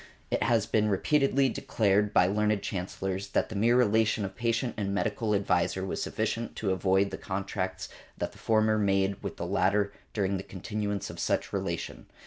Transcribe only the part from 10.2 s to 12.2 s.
the continuance of such relation".